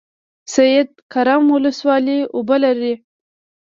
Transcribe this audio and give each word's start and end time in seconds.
سید 0.53 0.89
کرم 1.13 1.43
ولسوالۍ 1.55 2.19
اوبه 2.35 2.57
لري؟ 2.63 2.93